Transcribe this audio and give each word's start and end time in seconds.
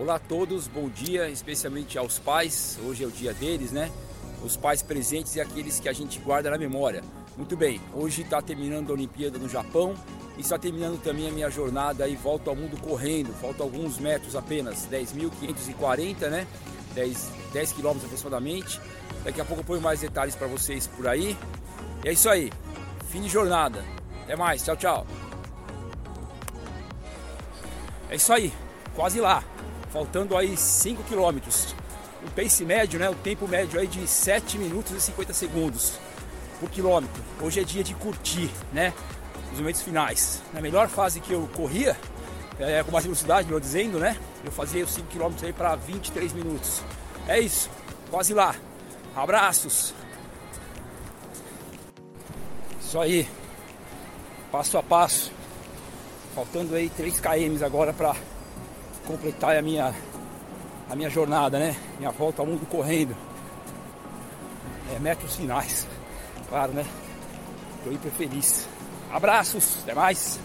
Olá 0.00 0.14
a 0.14 0.18
todos, 0.18 0.66
bom 0.66 0.88
dia, 0.88 1.28
especialmente 1.28 1.98
aos 1.98 2.18
pais. 2.18 2.78
Hoje 2.86 3.04
é 3.04 3.06
o 3.06 3.10
dia 3.10 3.34
deles, 3.34 3.70
né? 3.70 3.92
Os 4.42 4.56
pais 4.56 4.80
presentes 4.80 5.36
e 5.36 5.42
aqueles 5.42 5.78
que 5.78 5.90
a 5.90 5.92
gente 5.92 6.18
guarda 6.20 6.48
na 6.48 6.56
memória. 6.56 7.04
Muito 7.36 7.54
bem, 7.54 7.78
hoje 7.92 8.22
está 8.22 8.40
terminando 8.40 8.88
a 8.88 8.92
Olimpíada 8.94 9.38
no 9.38 9.46
Japão 9.46 9.94
e 10.38 10.40
está 10.40 10.58
terminando 10.58 10.98
também 11.02 11.28
a 11.28 11.30
minha 11.30 11.50
jornada 11.50 12.08
e 12.08 12.16
volta 12.16 12.48
ao 12.48 12.56
mundo 12.56 12.80
correndo. 12.80 13.30
Faltam 13.42 13.66
alguns 13.66 13.98
metros 13.98 14.34
apenas, 14.34 14.88
10.540, 14.90 16.30
né? 16.30 16.46
10, 16.94 17.32
10 17.52 17.72
quilômetros 17.72 18.06
aproximadamente. 18.06 18.80
Daqui 19.22 19.42
a 19.42 19.44
pouco 19.44 19.60
eu 19.60 19.66
ponho 19.66 19.82
mais 19.82 20.00
detalhes 20.00 20.34
para 20.34 20.46
vocês 20.46 20.86
por 20.86 21.06
aí. 21.06 21.36
E 22.02 22.08
é 22.08 22.12
isso 22.12 22.30
aí, 22.30 22.50
fim 23.10 23.20
de 23.20 23.28
jornada. 23.28 23.84
Até 24.22 24.34
mais, 24.34 24.64
tchau, 24.64 24.78
tchau. 24.78 25.06
É 28.08 28.16
isso 28.16 28.32
aí, 28.32 28.50
quase 28.94 29.20
lá. 29.20 29.44
Faltando 29.92 30.36
aí 30.36 30.56
5 30.56 31.02
quilômetros. 31.04 31.74
O 32.24 32.30
pace 32.30 32.64
médio, 32.64 32.98
né? 32.98 33.08
O 33.08 33.14
tempo 33.14 33.48
médio 33.48 33.80
aí 33.80 33.86
de 33.86 34.06
7 34.06 34.58
minutos 34.58 34.92
e 34.92 35.00
50 35.00 35.32
segundos 35.32 35.98
por 36.60 36.70
quilômetro. 36.70 37.22
Hoje 37.40 37.60
é 37.60 37.64
dia 37.64 37.82
de 37.82 37.94
curtir, 37.94 38.50
né? 38.72 38.92
Os 39.52 39.58
momentos 39.58 39.82
finais. 39.82 40.42
Na 40.52 40.60
melhor 40.60 40.88
fase 40.88 41.18
que 41.18 41.32
eu 41.32 41.48
corria, 41.54 41.96
é, 42.58 42.82
com 42.84 42.92
mais 42.92 43.04
velocidade, 43.04 43.46
melhor 43.46 43.60
dizendo, 43.60 43.98
né? 43.98 44.16
Eu 44.44 44.52
fazia 44.52 44.84
os 44.84 44.90
5 44.92 45.08
km 45.08 45.34
aí 45.42 45.52
para 45.52 45.74
23 45.74 46.32
minutos. 46.34 46.82
É 47.26 47.40
isso, 47.40 47.70
quase 48.10 48.34
lá. 48.34 48.54
Abraços. 49.16 49.94
Isso 52.80 53.00
aí. 53.00 53.28
Passo 54.52 54.78
a 54.78 54.82
passo. 54.82 55.32
Faltando 56.34 56.74
aí 56.74 56.88
3 56.90 57.18
km 57.18 57.64
agora 57.64 57.92
para 57.92 58.14
completar 59.10 59.56
a 59.56 59.62
minha 59.62 59.92
a 60.88 60.96
minha 60.96 61.10
jornada, 61.10 61.58
né? 61.58 61.76
Minha 61.98 62.10
volta 62.10 62.42
ao 62.42 62.46
mundo 62.46 62.66
correndo. 62.66 63.16
É, 64.94 64.98
metros 64.98 65.36
finais. 65.36 65.86
Claro, 66.48 66.72
né? 66.72 66.84
Tô 67.84 67.92
hiper 67.92 68.10
feliz. 68.12 68.68
Abraços, 69.12 69.78
até 69.82 69.94
mais. 69.94 70.40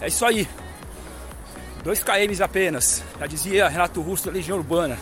É 0.00 0.08
isso 0.08 0.24
aí. 0.24 0.48
2 1.82 2.02
km 2.02 2.42
apenas. 2.42 3.02
Já 3.18 3.26
dizia 3.26 3.68
Renato 3.68 4.00
Russo 4.00 4.26
da 4.26 4.32
Legião 4.32 4.58
Urbana. 4.58 4.96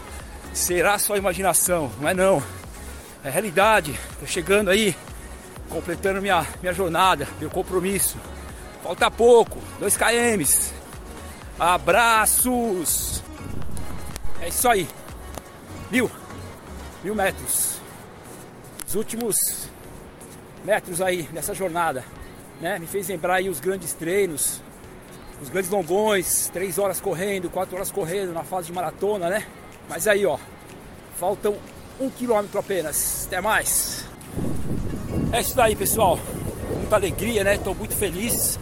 Será 0.53 0.99
só 0.99 1.17
imaginação, 1.17 1.91
não 2.01 2.09
é 2.09 2.15
não. 2.15 2.43
É 3.23 3.29
realidade. 3.29 3.99
Tô 4.19 4.27
chegando 4.27 4.71
aí, 4.71 4.97
completando 5.69 6.23
minha, 6.23 6.47
minha 6.61 6.73
jornada, 6.73 7.29
meu 7.39 7.51
compromisso. 7.51 8.17
Falta 8.83 9.11
pouco, 9.11 9.59
2 9.79 9.97
km. 9.97 10.81
Abraços! 11.61 13.23
É 14.41 14.49
isso 14.49 14.67
aí. 14.67 14.89
Mil. 15.91 16.11
Mil 17.05 17.15
metros. 17.15 17.79
Os 18.89 18.95
últimos 18.95 19.69
metros 20.65 21.03
aí 21.03 21.29
nessa 21.35 21.53
jornada. 21.53 22.03
Né? 22.63 22.79
Me 22.79 22.87
fez 22.87 23.09
lembrar 23.09 23.35
aí 23.35 23.51
os 23.51 23.61
grandes 23.61 23.93
treinos, 23.93 24.63
os 25.43 25.51
grandes 25.51 25.71
longões, 25.71 26.49
três 26.51 26.79
horas 26.79 26.99
correndo, 26.99 27.51
quatro 27.51 27.77
horas 27.77 27.91
correndo 27.91 28.33
na 28.33 28.43
fase 28.43 28.69
de 28.69 28.73
maratona, 28.73 29.29
né? 29.29 29.47
Mas 29.87 30.09
aí, 30.09 30.25
ó, 30.25 30.39
faltam 31.19 31.59
um 32.01 32.09
quilômetro 32.09 32.59
apenas. 32.59 33.27
Até 33.27 33.43
mais. 33.43 34.07
É 35.31 35.43
isso 35.43 35.55
daí, 35.55 35.77
pessoal. 35.77 36.19
Muita 36.79 36.97
alegria, 36.97 37.45
né? 37.45 37.57
Estou 37.57 37.75
muito 37.75 37.95
feliz. 37.95 38.59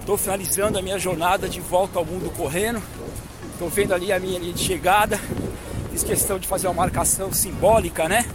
Estou 0.00 0.16
finalizando 0.16 0.78
a 0.78 0.82
minha 0.82 0.98
jornada 0.98 1.48
de 1.48 1.60
volta 1.60 1.98
ao 1.98 2.04
mundo 2.04 2.30
correndo. 2.36 2.82
Estou 3.52 3.68
vendo 3.68 3.94
ali 3.94 4.12
a 4.12 4.18
minha 4.18 4.38
linha 4.38 4.52
de 4.52 4.62
chegada. 4.62 5.20
Fiz 5.90 6.02
questão 6.02 6.38
de 6.38 6.48
fazer 6.48 6.66
uma 6.66 6.74
marcação 6.74 7.32
simbólica, 7.32 8.08
né? 8.08 8.26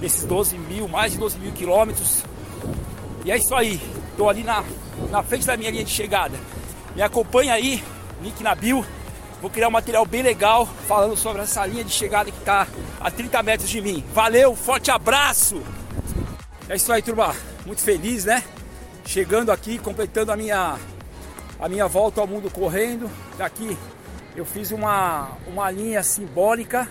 Desses 0.00 0.24
12 0.24 0.56
mil, 0.56 0.88
mais 0.88 1.12
de 1.12 1.18
12 1.18 1.38
mil 1.38 1.52
quilômetros. 1.52 2.24
E 3.24 3.30
é 3.30 3.36
isso 3.36 3.54
aí. 3.54 3.80
Estou 4.10 4.28
ali 4.28 4.42
na, 4.42 4.64
na 5.10 5.22
frente 5.22 5.46
da 5.46 5.56
minha 5.56 5.70
linha 5.70 5.84
de 5.84 5.90
chegada. 5.90 6.38
Me 6.94 7.02
acompanha 7.02 7.54
aí, 7.54 7.82
link 8.22 8.42
na 8.42 8.54
bio. 8.54 8.84
Vou 9.42 9.50
criar 9.50 9.68
um 9.68 9.72
material 9.72 10.06
bem 10.06 10.22
legal 10.22 10.66
falando 10.86 11.16
sobre 11.16 11.42
essa 11.42 11.66
linha 11.66 11.84
de 11.84 11.90
chegada 11.90 12.30
que 12.30 12.38
está 12.38 12.66
a 13.00 13.10
30 13.10 13.42
metros 13.42 13.68
de 13.68 13.80
mim. 13.80 14.02
Valeu, 14.14 14.56
forte 14.56 14.90
abraço! 14.90 15.60
É 16.66 16.76
isso 16.76 16.90
aí, 16.90 17.02
turma. 17.02 17.34
Muito 17.66 17.82
feliz, 17.82 18.24
né? 18.24 18.42
Chegando 19.06 19.52
aqui, 19.52 19.78
completando 19.78 20.32
a 20.32 20.36
minha, 20.36 20.78
a 21.60 21.68
minha 21.68 21.86
volta 21.86 22.20
ao 22.20 22.26
mundo 22.26 22.50
correndo. 22.50 23.10
Daqui 23.36 23.76
eu 24.34 24.44
fiz 24.44 24.72
uma, 24.72 25.36
uma 25.46 25.70
linha 25.70 26.02
simbólica 26.02 26.88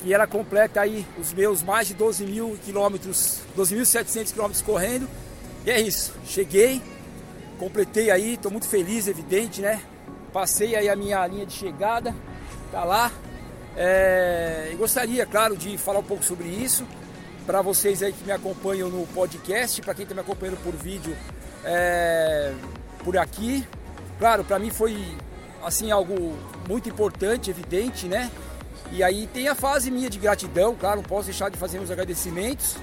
que 0.00 0.12
ela 0.12 0.26
completa 0.26 0.80
aí 0.80 1.06
os 1.18 1.32
meus 1.32 1.62
mais 1.62 1.86
de 1.88 1.94
12 1.94 2.26
mil 2.26 2.58
quilômetros, 2.64 3.40
12.700 3.56 4.32
quilômetros 4.32 4.62
correndo. 4.62 5.08
E 5.64 5.70
é 5.70 5.80
isso, 5.80 6.12
cheguei, 6.26 6.82
completei 7.58 8.10
aí, 8.10 8.34
estou 8.34 8.50
muito 8.50 8.66
feliz, 8.66 9.06
evidente, 9.06 9.62
né? 9.62 9.80
Passei 10.32 10.74
aí 10.74 10.88
a 10.88 10.96
minha 10.96 11.24
linha 11.26 11.46
de 11.46 11.52
chegada, 11.52 12.14
tá 12.72 12.82
lá. 12.84 13.12
É, 13.76 14.70
e 14.72 14.74
gostaria, 14.74 15.24
claro, 15.24 15.56
de 15.56 15.78
falar 15.78 16.00
um 16.00 16.04
pouco 16.04 16.24
sobre 16.24 16.48
isso 16.48 16.84
para 17.46 17.62
vocês 17.62 18.02
aí 18.02 18.12
que 18.12 18.24
me 18.24 18.32
acompanham 18.32 18.88
no 18.88 19.06
podcast, 19.08 19.80
para 19.80 19.94
quem 19.94 20.02
está 20.02 20.14
me 20.14 20.20
acompanhando 20.20 20.62
por 20.62 20.74
vídeo 20.74 21.16
é, 21.64 22.52
por 23.04 23.16
aqui. 23.16 23.66
Claro, 24.18 24.44
para 24.44 24.58
mim 24.58 24.70
foi 24.70 25.04
assim 25.62 25.90
algo 25.90 26.36
muito 26.68 26.88
importante, 26.88 27.50
evidente, 27.50 28.06
né? 28.06 28.30
E 28.90 29.02
aí 29.02 29.26
tem 29.26 29.48
a 29.48 29.54
fase 29.54 29.90
minha 29.90 30.10
de 30.10 30.18
gratidão, 30.18 30.74
claro, 30.74 30.96
não 30.96 31.08
posso 31.08 31.26
deixar 31.26 31.48
de 31.50 31.56
fazer 31.56 31.78
meus 31.78 31.90
agradecimentos 31.90 32.76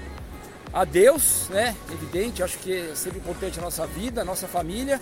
a 0.72 0.84
Deus, 0.84 1.48
né? 1.50 1.76
Evidente, 1.90 2.42
acho 2.42 2.58
que 2.58 2.90
é 2.90 2.94
sempre 2.94 3.18
importante 3.18 3.58
a 3.58 3.62
nossa 3.62 3.86
vida, 3.86 4.22
a 4.22 4.24
nossa 4.24 4.46
família, 4.48 5.00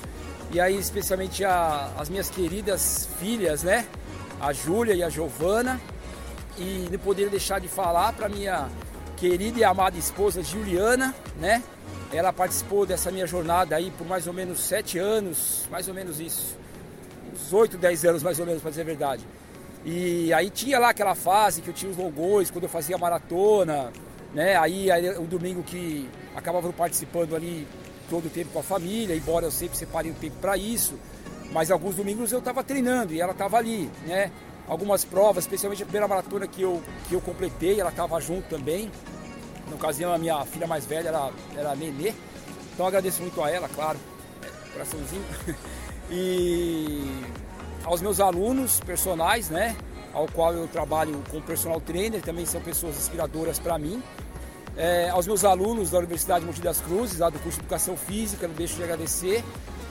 e 0.51 0.61
aí 0.61 0.79
especialmente 0.79 1.45
a, 1.45 1.91
as 1.99 2.09
minhas 2.09 2.31
queridas 2.31 3.09
filhas, 3.19 3.63
né? 3.63 3.87
A 4.41 4.53
Júlia 4.53 4.95
e 4.95 5.03
a 5.03 5.09
Giovana, 5.09 5.81
e 6.57 6.89
não 6.91 6.99
poderia 6.99 7.31
deixar 7.31 7.59
de 7.59 7.69
falar 7.69 8.13
para 8.13 8.29
minha 8.29 8.69
querida 9.17 9.59
e 9.59 9.65
amada 9.65 9.97
esposa 9.99 10.43
Juliana, 10.43 11.15
né? 11.41 11.63
Ela 12.13 12.33
participou 12.33 12.87
dessa 12.87 13.11
minha 13.11 13.27
jornada 13.27 13.77
aí 13.77 13.91
por 13.91 14.07
mais 14.07 14.27
ou 14.27 14.33
menos 14.33 14.61
sete 14.61 14.99
anos, 14.99 15.67
mais 15.71 15.89
ou 15.89 15.95
menos 15.95 16.19
isso, 16.21 16.57
uns 17.33 17.53
oito, 17.53 17.77
dez 17.77 18.05
anos 18.05 18.23
mais 18.23 18.39
ou 18.41 18.47
menos, 18.47 18.63
para 18.63 18.71
dizer 18.71 18.83
a 18.83 18.87
verdade. 18.87 19.25
E 19.85 20.33
aí 20.33 20.51
tinha 20.51 20.79
lá 20.79 20.91
aquela 20.91 21.15
fase 21.15 21.61
que 21.61 21.69
eu 21.69 21.75
tinha 21.75 21.91
os 21.91 21.97
longões, 21.97 22.51
quando 22.51 22.65
eu 22.65 22.71
fazia 22.71 22.97
maratona, 22.97 23.93
né? 24.35 24.57
Aí, 24.57 24.91
aí 24.91 25.19
o 25.19 25.25
domingo 25.25 25.63
que 25.63 26.09
acabava 26.35 26.73
participando 26.73 27.37
ali 27.37 27.67
todo 28.09 28.27
o 28.27 28.31
tempo 28.31 28.51
com 28.53 28.61
a 28.61 28.63
família, 28.63 29.15
embora 29.15 29.47
eu 29.47 29.51
sempre 29.51 29.77
separei 29.77 30.11
um 30.11 30.15
tempo 30.15 30.37
para 30.41 30.57
isso, 30.57 30.95
mas 31.53 31.71
alguns 31.71 31.95
domingos 31.95 32.33
eu 32.33 32.39
estava 32.39 32.65
treinando 32.65 33.13
e 33.13 33.21
ela 33.21 33.33
estava 33.33 33.59
ali, 33.59 33.91
né? 34.07 34.31
Algumas 34.67 35.05
provas, 35.05 35.45
especialmente 35.45 35.83
a 35.83 35.87
primeira 35.87 36.09
maratona 36.09 36.47
que 36.47 36.63
eu, 36.63 36.83
que 37.09 37.15
eu 37.15 37.21
completei, 37.21 37.81
ela 37.81 37.91
estava 37.91 38.21
junto 38.21 38.49
também. 38.49 38.91
Na 39.69 39.77
ocasião, 39.77 40.13
a 40.13 40.19
minha 40.19 40.45
filha 40.45 40.67
mais 40.67 40.87
velha 40.87 41.09
era, 41.09 41.31
era 41.57 41.73
a 41.73 41.77
Nenê. 41.77 42.13
Então 42.75 42.87
agradeço 42.87 43.21
muito 43.23 43.43
a 43.43 43.51
ela, 43.51 43.69
claro, 43.69 43.99
é, 44.43 44.73
coraçãozinho. 44.73 45.25
e 46.11 47.03
aos 47.85 48.01
meus 48.01 48.21
alunos 48.21 48.81
personais, 48.81 49.51
né? 49.51 49.77
Ao 50.13 50.27
qual 50.29 50.53
eu 50.53 50.67
trabalho 50.69 51.23
com 51.31 51.41
personal 51.41 51.81
trainer, 51.81 52.21
também 52.23 52.47
são 52.47 52.61
pessoas 52.61 52.97
inspiradoras 52.97 53.59
para 53.59 53.79
mim. 53.79 54.03
É, 54.77 55.11
aos 55.11 55.27
meus 55.27 55.45
alunos 55.45 55.91
da 55.91 55.99
Universidade 55.99 56.45
Monte 56.45 56.61
das 56.61 56.81
Cruzes, 56.81 57.19
lá 57.19 57.29
do 57.31 57.39
curso 57.41 57.59
de 57.59 57.65
Educação 57.65 57.97
Física, 57.97 58.47
não 58.47 58.55
deixo 58.55 58.77
de 58.77 58.85
agradecer, 58.85 59.45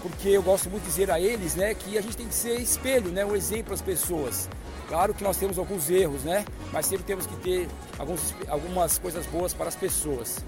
porque 0.10 0.30
eu 0.30 0.42
gosto 0.42 0.70
muito 0.70 0.84
de 0.84 0.90
dizer 0.90 1.12
a 1.12 1.20
eles, 1.20 1.56
né, 1.56 1.74
que 1.74 1.98
a 1.98 2.02
gente 2.02 2.18
tem 2.18 2.28
que 2.28 2.36
ser 2.36 2.60
espelho, 2.60 3.10
né, 3.12 3.26
um 3.26 3.36
exemplo 3.36 3.74
às 3.74 3.82
pessoas. 3.82 4.50
Claro 4.88 5.14
que 5.14 5.24
nós 5.24 5.38
temos 5.38 5.58
alguns 5.58 5.90
erros, 5.90 6.24
né, 6.24 6.46
mas 6.72 6.86
sempre 6.86 7.06
temos 7.06 7.26
que 7.26 7.36
ter 7.38 7.68
alguns, 7.98 8.34
algumas 8.48 8.98
coisas 8.98 9.26
boas 9.28 9.54
para 9.54 9.68
as 9.68 9.76
pessoas. 9.76 10.44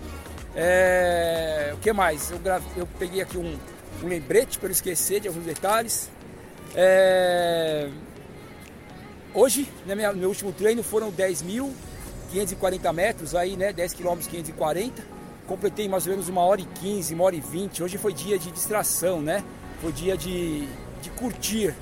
É, 0.55 1.71
o 1.73 1.77
que 1.77 1.91
mais? 1.93 2.31
Eu, 2.31 2.39
eu 2.75 2.87
peguei 2.97 3.21
aqui 3.21 3.37
um, 3.37 3.57
um 4.03 4.07
lembrete 4.07 4.57
para 4.57 4.67
não 4.67 4.73
esquecer 4.73 5.19
de 5.19 5.27
alguns 5.27 5.45
detalhes. 5.45 6.09
É, 6.75 7.89
hoje, 9.33 9.67
né, 9.85 9.95
meu 9.95 10.29
último 10.29 10.51
treino, 10.51 10.83
foram 10.83 11.11
10 11.11 11.41
mil 11.43 11.73
540 12.31 12.93
metros 12.93 13.35
aí, 13.35 13.57
né? 13.57 13.73
10 13.73 13.93
km 13.93 14.17
540. 14.17 15.18
Completei 15.49 15.89
mais 15.89 16.05
ou 16.05 16.11
menos 16.11 16.29
uma 16.29 16.41
hora 16.41 16.61
e 16.61 16.65
15, 16.65 17.15
uma 17.15 17.23
hora 17.23 17.35
e 17.35 17.39
20. 17.39 17.81
Hoje 17.81 17.97
foi 17.97 18.13
dia 18.13 18.37
de 18.37 18.51
distração, 18.51 19.19
né? 19.19 19.43
Foi 19.81 19.91
dia 19.91 20.15
de, 20.15 20.67
de 21.01 21.09
curtir. 21.09 21.73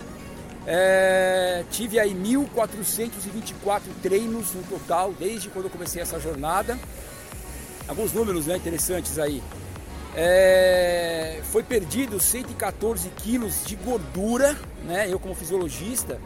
É, 0.65 1.65
tive 1.69 1.99
aí 1.99 2.15
1.424 2.15 3.81
treinos 4.01 4.53
no 4.53 4.63
total, 4.63 5.13
desde 5.19 5.49
quando 5.49 5.65
eu 5.65 5.69
comecei 5.69 6.01
essa 6.01 6.17
jornada. 6.17 6.79
Alguns 7.89 8.13
números 8.13 8.47
né, 8.47 8.55
interessantes 8.55 9.19
aí. 9.19 9.43
É, 10.15 11.41
foi 11.51 11.61
perdido 11.61 12.21
114 12.21 13.09
quilos 13.17 13.65
de 13.65 13.75
gordura, 13.75 14.57
né? 14.85 15.11
Eu 15.11 15.19
como 15.19 15.35
fisiologista, 15.35 16.21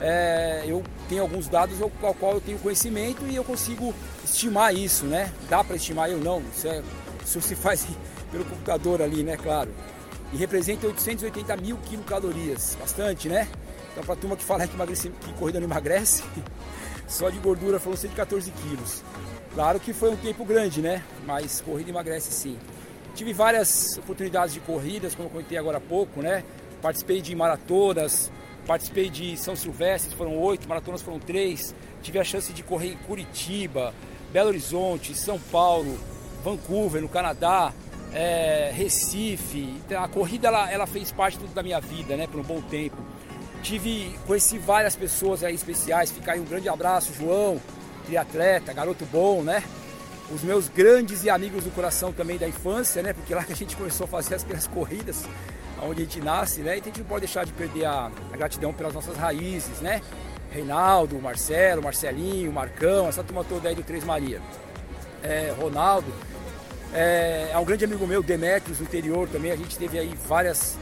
é, 0.00 0.64
eu 0.66 0.82
tenho 1.08 1.22
alguns 1.22 1.48
dados 1.48 1.80
ao, 1.80 1.90
qual 1.90 2.34
eu 2.34 2.40
tenho 2.40 2.58
conhecimento 2.58 3.26
e 3.26 3.36
eu 3.36 3.44
consigo 3.44 3.94
estimar 4.24 4.74
isso, 4.74 5.06
né? 5.06 5.32
Dá 5.48 5.64
para 5.64 5.76
estimar, 5.76 6.10
eu 6.10 6.18
não, 6.18 6.42
isso, 6.54 6.68
é, 6.68 6.82
isso 7.24 7.40
se 7.40 7.54
faz 7.54 7.86
pelo 8.30 8.44
computador 8.44 9.00
ali, 9.00 9.22
né? 9.22 9.36
Claro. 9.36 9.70
E 10.32 10.36
representa 10.36 10.86
880 10.86 11.56
mil 11.56 11.76
quilocalorias, 11.78 12.76
bastante, 12.78 13.28
né? 13.28 13.48
Então, 13.92 14.04
para 14.04 14.14
a 14.14 14.16
turma 14.16 14.36
que 14.36 14.44
fala 14.44 14.66
que, 14.66 14.74
emagrece, 14.74 15.08
que 15.08 15.32
corrida 15.34 15.58
não 15.58 15.66
emagrece, 15.66 16.22
só 17.08 17.30
de 17.30 17.38
gordura 17.38 17.80
foram 17.80 17.96
114 17.96 18.50
quilos. 18.50 19.02
Claro 19.54 19.80
que 19.80 19.94
foi 19.94 20.10
um 20.10 20.16
tempo 20.16 20.44
grande, 20.44 20.82
né? 20.82 21.02
Mas 21.24 21.62
corrida 21.62 21.88
emagrece 21.88 22.30
sim. 22.30 22.58
Tive 23.14 23.32
várias 23.32 23.96
oportunidades 23.96 24.52
de 24.52 24.60
corridas, 24.60 25.14
como 25.14 25.28
eu 25.28 25.30
comentei 25.30 25.56
agora 25.56 25.78
há 25.78 25.80
pouco, 25.80 26.20
né? 26.20 26.44
Participei 26.82 27.22
de 27.22 27.34
maratonas, 27.34 28.30
participei 28.66 29.08
de 29.08 29.36
São 29.36 29.54
Silvestre, 29.54 30.14
foram 30.14 30.36
oito, 30.38 30.68
maratonas 30.68 31.02
foram 31.02 31.18
três. 31.18 31.74
Tive 32.02 32.18
a 32.18 32.24
chance 32.24 32.52
de 32.52 32.62
correr 32.62 32.92
em 32.92 32.96
Curitiba, 32.96 33.94
Belo 34.32 34.48
Horizonte, 34.48 35.14
São 35.14 35.38
Paulo, 35.38 35.98
Vancouver, 36.44 37.00
no 37.00 37.08
Canadá, 37.08 37.72
é, 38.12 38.70
Recife. 38.74 39.60
Então, 39.84 40.02
a 40.02 40.08
corrida 40.08 40.48
ela, 40.48 40.70
ela 40.70 40.86
fez 40.86 41.12
parte 41.12 41.38
da 41.38 41.62
minha 41.62 41.80
vida, 41.80 42.16
né? 42.16 42.26
Por 42.26 42.40
um 42.40 42.44
bom 42.44 42.60
tempo. 42.60 42.96
Tive, 43.62 44.16
conheci 44.26 44.58
várias 44.58 44.94
pessoas 44.94 45.42
aí 45.42 45.54
especiais. 45.54 46.10
Fica 46.10 46.32
aí 46.32 46.40
um 46.40 46.44
grande 46.44 46.68
abraço, 46.68 47.12
João, 47.14 47.60
triatleta, 48.06 48.72
garoto 48.72 49.04
bom, 49.06 49.42
né? 49.42 49.62
Os 50.30 50.42
meus 50.42 50.68
grandes 50.68 51.24
e 51.24 51.30
amigos 51.30 51.64
do 51.64 51.70
coração 51.70 52.12
também 52.12 52.36
da 52.36 52.48
infância, 52.48 53.02
né? 53.02 53.12
Porque 53.12 53.34
lá 53.34 53.44
que 53.44 53.52
a 53.52 53.56
gente 53.56 53.76
começou 53.76 54.04
a 54.04 54.08
fazer 54.08 54.34
as 54.34 54.42
primeiras 54.42 54.66
corridas, 54.66 55.24
onde 55.82 56.02
a 56.02 56.04
gente 56.04 56.20
nasce, 56.20 56.60
né? 56.60 56.76
Então 56.76 56.90
a 56.90 56.94
gente 56.94 57.00
não 57.00 57.06
pode 57.06 57.20
deixar 57.20 57.44
de 57.44 57.52
perder 57.52 57.84
a, 57.84 58.10
a 58.32 58.36
gratidão 58.36 58.72
pelas 58.72 58.94
nossas 58.94 59.16
raízes, 59.16 59.80
né? 59.80 60.00
Reinaldo, 60.50 61.20
Marcelo, 61.20 61.82
Marcelinho, 61.82 62.52
Marcão, 62.52 63.08
essa 63.08 63.22
turma 63.22 63.44
toda 63.44 63.68
aí 63.68 63.74
do 63.74 63.82
Três 63.82 64.04
Maria. 64.04 64.40
É, 65.22 65.52
Ronaldo, 65.58 66.12
é, 66.94 67.50
é, 67.52 67.58
um 67.58 67.64
grande 67.64 67.84
amigo 67.84 68.06
meu, 68.06 68.22
Demetrios, 68.22 68.78
do 68.78 68.84
interior 68.84 69.28
também. 69.28 69.50
A 69.50 69.56
gente 69.56 69.76
teve 69.76 69.98
aí 69.98 70.14
várias, 70.26 70.78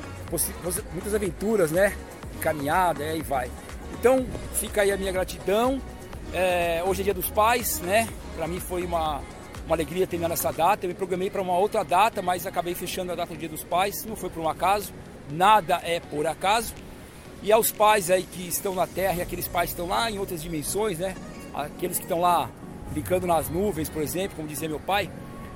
muitas 0.92 1.14
aventuras, 1.14 1.70
né? 1.70 1.94
caminhada, 2.44 3.02
aí 3.02 3.22
vai. 3.22 3.50
Então 3.98 4.26
fica 4.54 4.82
aí 4.82 4.92
a 4.92 4.96
minha 4.96 5.10
gratidão. 5.10 5.80
É, 6.32 6.82
hoje 6.84 7.00
é 7.00 7.04
dia 7.04 7.14
dos 7.14 7.30
pais, 7.30 7.80
né? 7.80 8.06
Para 8.36 8.46
mim 8.46 8.60
foi 8.60 8.84
uma, 8.84 9.22
uma 9.66 9.74
alegria 9.74 10.06
terminar 10.06 10.32
essa 10.32 10.52
data. 10.52 10.84
Eu 10.84 10.88
me 10.88 10.94
programei 10.94 11.30
para 11.30 11.42
uma 11.42 11.56
outra 11.56 11.82
data, 11.84 12.20
mas 12.22 12.46
acabei 12.46 12.74
fechando 12.74 13.12
a 13.12 13.14
data 13.14 13.34
do 13.34 13.38
dia 13.38 13.48
dos 13.48 13.64
pais. 13.64 14.04
Não 14.04 14.16
foi 14.16 14.30
por 14.30 14.40
um 14.40 14.48
acaso, 14.48 14.92
nada 15.30 15.80
é 15.82 16.00
por 16.00 16.26
acaso. 16.26 16.74
E 17.42 17.52
aos 17.52 17.70
pais 17.70 18.10
aí 18.10 18.22
que 18.22 18.46
estão 18.46 18.74
na 18.74 18.86
Terra 18.86 19.16
e 19.18 19.22
aqueles 19.22 19.48
pais 19.48 19.70
que 19.70 19.74
estão 19.74 19.86
lá 19.86 20.10
em 20.10 20.18
outras 20.18 20.42
dimensões, 20.42 20.98
né? 20.98 21.14
Aqueles 21.54 21.98
que 21.98 22.04
estão 22.04 22.20
lá 22.20 22.50
brincando 22.90 23.26
nas 23.26 23.48
nuvens, 23.50 23.88
por 23.88 24.02
exemplo, 24.02 24.36
como 24.36 24.48
dizia 24.48 24.68
meu 24.68 24.80
pai. 24.80 25.10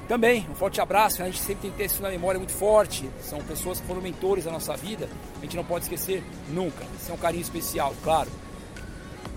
Também, 0.09 0.47
um 0.51 0.55
forte 0.55 0.81
abraço, 0.81 1.23
a 1.23 1.27
gente 1.27 1.39
sempre 1.39 1.63
tem 1.63 1.71
que 1.71 1.77
ter 1.77 1.85
isso 1.85 2.01
na 2.03 2.09
memória 2.09 2.39
muito 2.39 2.53
forte. 2.53 3.09
São 3.21 3.41
pessoas 3.41 3.79
que 3.79 3.87
foram 3.87 4.01
mentores 4.01 4.45
da 4.45 4.51
nossa 4.51 4.75
vida, 4.75 5.09
a 5.37 5.41
gente 5.43 5.55
não 5.55 5.65
pode 5.65 5.85
esquecer 5.85 6.23
nunca. 6.49 6.85
Isso 6.99 7.11
é 7.11 7.15
um 7.15 7.19
carinho 7.19 7.43
especial, 7.43 7.95
claro. 8.03 8.31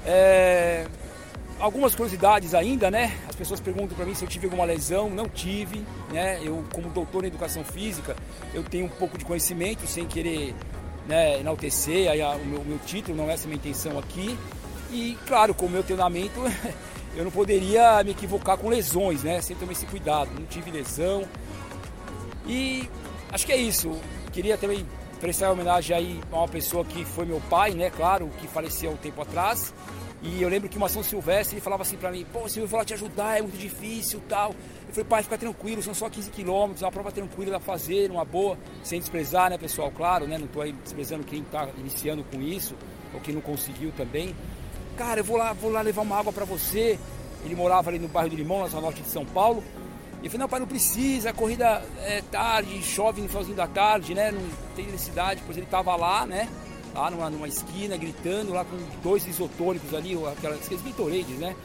É... 0.05 0.87
Algumas 1.61 1.93
curiosidades 1.93 2.55
ainda, 2.55 2.89
né? 2.89 3.15
As 3.29 3.35
pessoas 3.35 3.59
perguntam 3.59 3.95
para 3.95 4.03
mim 4.03 4.15
se 4.15 4.25
eu 4.25 4.27
tive 4.27 4.47
alguma 4.47 4.65
lesão. 4.65 5.11
Não 5.11 5.29
tive, 5.29 5.85
né? 6.11 6.39
Eu, 6.43 6.65
como 6.73 6.89
doutor 6.89 7.23
em 7.23 7.27
educação 7.27 7.63
física, 7.63 8.15
eu 8.51 8.63
tenho 8.63 8.85
um 8.85 8.89
pouco 8.89 9.15
de 9.15 9.23
conhecimento, 9.23 9.85
sem 9.85 10.07
querer 10.07 10.55
né, 11.07 11.39
enaltecer 11.39 12.09
aí 12.09 12.19
o 12.19 12.45
meu, 12.45 12.63
meu 12.63 12.79
título, 12.79 13.15
não 13.15 13.29
é 13.29 13.33
essa 13.33 13.45
a 13.45 13.47
minha 13.47 13.57
intenção 13.57 13.99
aqui. 13.99 14.35
E, 14.91 15.15
claro, 15.27 15.53
com 15.53 15.67
o 15.67 15.69
meu 15.69 15.83
treinamento 15.83 16.39
eu 17.15 17.23
não 17.23 17.31
poderia 17.31 18.03
me 18.03 18.09
equivocar 18.09 18.57
com 18.57 18.67
lesões, 18.67 19.21
né? 19.21 19.39
Sempre 19.39 19.59
tomei 19.59 19.73
esse 19.73 19.85
cuidado, 19.85 20.31
não 20.33 20.47
tive 20.47 20.71
lesão. 20.71 21.25
E 22.47 22.89
acho 23.31 23.45
que 23.45 23.51
é 23.51 23.57
isso. 23.57 23.91
Queria 24.31 24.57
também 24.57 24.83
prestar 25.19 25.51
homenagem 25.51 25.95
aí 25.95 26.19
a 26.31 26.37
uma 26.37 26.47
pessoa 26.47 26.83
que 26.83 27.05
foi 27.05 27.25
meu 27.25 27.39
pai, 27.51 27.75
né? 27.75 27.91
Claro, 27.91 28.31
que 28.39 28.47
faleceu 28.47 28.89
um 28.89 28.97
tempo 28.97 29.21
atrás. 29.21 29.71
E 30.23 30.41
eu 30.41 30.49
lembro 30.49 30.69
que 30.69 30.77
uma 30.77 30.87
São 30.87 31.01
Silvestre 31.01 31.55
ele 31.55 31.61
falava 31.61 31.81
assim 31.81 31.97
pra 31.97 32.11
mim, 32.11 32.25
pô, 32.31 32.47
se 32.47 32.59
eu 32.59 32.67
vou 32.67 32.77
lá 32.77 32.85
te 32.85 32.93
ajudar, 32.93 33.39
é 33.39 33.41
muito 33.41 33.57
difícil 33.57 34.21
tal. 34.29 34.51
Eu 34.87 34.93
falei, 34.93 35.05
pai, 35.05 35.23
fica 35.23 35.37
tranquilo, 35.37 35.81
são 35.81 35.93
só 35.93 36.09
15 36.09 36.29
quilômetros, 36.29 36.83
é 36.83 36.85
uma 36.85 36.91
prova 36.91 37.11
tranquila 37.11 37.51
pra 37.51 37.59
fazer, 37.59 38.11
uma 38.11 38.23
boa, 38.23 38.57
sem 38.83 38.99
desprezar, 38.99 39.49
né, 39.49 39.57
pessoal? 39.57 39.89
Claro, 39.89 40.27
né? 40.27 40.37
Não 40.37 40.47
tô 40.47 40.61
aí 40.61 40.73
desprezando 40.73 41.23
quem 41.23 41.43
tá 41.43 41.69
iniciando 41.77 42.23
com 42.23 42.39
isso, 42.41 42.75
ou 43.13 43.19
quem 43.19 43.33
não 43.33 43.41
conseguiu 43.41 43.91
também 43.93 44.35
cara, 45.01 45.21
eu 45.21 45.23
vou 45.23 45.35
lá, 45.35 45.51
vou 45.53 45.71
lá 45.71 45.81
levar 45.81 46.03
uma 46.03 46.19
água 46.19 46.31
para 46.31 46.45
você. 46.45 46.99
Ele 47.43 47.55
morava 47.55 47.89
ali 47.89 47.97
no 47.97 48.07
bairro 48.07 48.29
do 48.29 48.35
Limão, 48.35 48.59
na 48.59 48.67
zona 48.67 48.83
norte 48.83 49.01
de 49.01 49.09
São 49.09 49.25
Paulo. 49.25 49.63
E 50.21 50.25
eu 50.25 50.31
falei, 50.31 50.41
não, 50.41 50.49
pai, 50.49 50.59
não 50.59 50.67
precisa, 50.67 51.31
a 51.31 51.33
corrida 51.33 51.83
é 52.03 52.21
tarde, 52.31 52.79
chove 52.83 53.19
no 53.19 53.27
finalzinho 53.27 53.57
da 53.57 53.65
tarde, 53.65 54.13
né? 54.13 54.31
Não 54.31 54.41
tem 54.75 54.85
necessidade, 54.85 55.41
pois 55.43 55.57
ele 55.57 55.65
tava 55.65 55.95
lá, 55.95 56.27
né? 56.27 56.47
Lá 56.93 57.09
numa, 57.09 57.29
numa 57.29 57.47
esquina, 57.47 57.95
gritando, 57.95 58.53
lá 58.53 58.65
com 58.65 58.77
dois 59.01 59.25
isotônicos 59.25 59.93
ali, 59.93 60.13
aquelas, 60.25 60.65
aqueles 60.65 60.83
Gatorades, 60.83 61.37
né? 61.37 61.55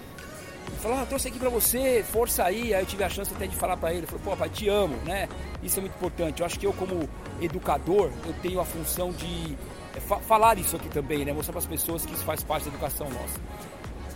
Ele 0.69 0.77
falou, 0.79 0.99
ah, 0.99 1.07
trouxe 1.07 1.29
aqui 1.29 1.39
pra 1.39 1.49
você, 1.49 2.05
força 2.11 2.45
aí. 2.45 2.75
Aí 2.75 2.83
eu 2.83 2.87
tive 2.87 3.05
a 3.05 3.09
chance 3.09 3.33
até 3.35 3.47
de 3.47 3.57
falar 3.57 3.77
pra 3.77 3.93
ele, 3.93 4.07
falou, 4.07 4.21
pô, 4.25 4.37
pai, 4.37 4.49
te 4.49 4.69
amo, 4.69 4.97
né? 5.05 5.29
Isso 5.63 5.79
é 5.79 5.83
muito 5.83 5.95
importante. 5.95 6.41
Eu 6.41 6.47
acho 6.47 6.59
que 6.59 6.67
eu, 6.67 6.73
como 6.73 7.09
educador, 7.41 8.11
eu 8.25 8.35
tenho 8.43 8.61
a 8.61 8.65
função 8.65 9.13
de 9.13 9.57
é, 9.95 10.01
falar 10.01 10.59
isso 10.59 10.77
aqui 10.77 10.89
também, 10.89 11.25
né? 11.25 11.33
Mostrar 11.33 11.53
para 11.53 11.61
as 11.61 11.67
pessoas 11.67 12.05
que 12.05 12.13
isso 12.13 12.25
faz 12.25 12.43
parte 12.43 12.65
da 12.65 12.71
educação 12.71 13.09
nossa. 13.11 13.41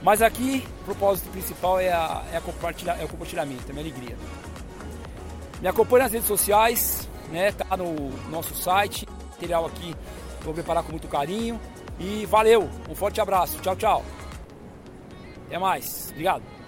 Mas 0.03 0.23
aqui, 0.23 0.67
o 0.83 0.85
propósito 0.85 1.29
principal 1.31 1.79
é, 1.79 1.93
a, 1.93 2.25
é, 2.33 2.37
a 2.37 2.41
compartilha, 2.41 2.93
é 2.93 3.05
o 3.05 3.09
compartilhamento, 3.09 3.65
é 3.69 3.71
a 3.71 3.75
minha 3.75 3.85
alegria. 3.85 4.17
Me 5.61 5.69
acompanhe 5.69 6.05
nas 6.05 6.13
redes 6.13 6.27
sociais, 6.27 7.09
né? 7.31 7.53
Tá 7.53 7.77
no 7.77 8.11
nosso 8.31 8.55
site, 8.55 9.07
material 9.31 9.67
aqui 9.67 9.95
vou 10.43 10.55
preparar 10.55 10.83
com 10.83 10.91
muito 10.91 11.09
carinho. 11.09 11.61
E 11.99 12.25
valeu, 12.27 12.69
um 12.89 12.95
forte 12.95 13.21
abraço, 13.21 13.59
tchau, 13.61 13.77
tchau. 13.77 14.05
Até 15.47 15.59
mais, 15.59 16.09
obrigado. 16.11 16.60